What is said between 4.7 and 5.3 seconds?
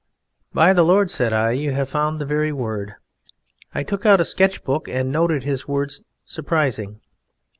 and